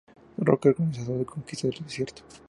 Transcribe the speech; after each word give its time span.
Roca, 0.39 0.69
organizador 0.69 1.13
de 1.19 1.25
la 1.25 1.29
Conquista 1.31 1.67
del 1.67 1.83
Desierto. 1.83 2.23